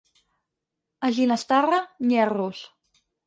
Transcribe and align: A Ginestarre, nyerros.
A 1.09 1.11
Ginestarre, 1.17 1.81
nyerros. 2.09 2.65